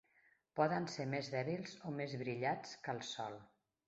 Poden 0.59 0.85
ser 0.93 1.03
més 1.11 1.29
dèbils 1.33 1.75
o 1.89 1.93
més 1.97 2.15
brillats 2.21 2.73
que 2.87 2.95
el 2.99 3.03
sol. 3.11 3.37